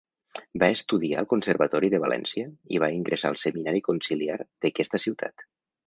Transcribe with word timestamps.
Va 0.61 0.69
estudiar 0.77 1.19
al 1.21 1.27
Conservatori 1.33 1.91
de 1.95 2.01
València 2.05 2.49
i 2.77 2.83
va 2.87 2.91
ingressar 2.97 3.35
al 3.35 3.41
Seminari 3.45 3.87
Conciliar 3.93 4.43
d'aquesta 4.45 5.07
ciutat. 5.09 5.51